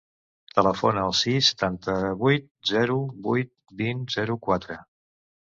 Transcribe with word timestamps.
Telefona 0.59 1.03
al 1.09 1.13
sis, 1.19 1.49
setanta-vuit, 1.53 2.49
zero, 2.71 2.97
vuit, 3.29 3.55
vint, 3.83 4.05
zero, 4.17 4.39
quatre. 4.49 4.81